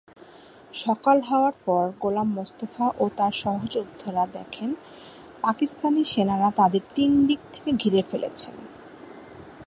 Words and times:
সকাল 0.73 1.17
হওয়ার 1.21 1.55
পর 1.65 1.83
গোলাম 1.99 2.29
মোস্তফা 2.35 2.85
ও 2.99 3.05
তার 3.17 3.33
সহযোদ্ধারা 3.43 4.23
দেখেন, 4.33 4.69
পাকিস্তানি 5.41 6.01
সেনারা 6.03 6.49
তাদের 6.51 6.83
তিন 6.95 7.11
দিক 7.27 7.41
থেকে 7.53 7.71
ঘিরে 7.73 8.01
ফেলেছে। 8.11 8.49